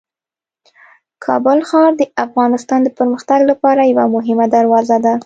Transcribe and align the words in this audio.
کابل 1.25 1.59
ښار 1.69 1.91
د 1.97 2.01
افغانستان 2.25 2.79
د 2.83 2.89
پرمختګ 2.97 3.39
لپاره 3.51 3.81
یوه 3.91 4.05
مهمه 4.15 4.45
دروازه 4.55 4.97
ده. 5.05 5.13